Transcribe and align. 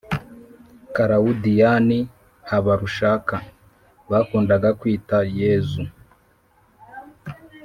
karawudiyani 0.95 1.99
habarushaka, 2.49 3.35
bakundaga 4.11 4.69
kwita 4.79 5.17
«yezu», 5.39 5.83